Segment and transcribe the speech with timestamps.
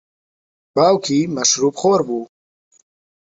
[0.75, 2.21] باوکی مەشروبخۆر بوو.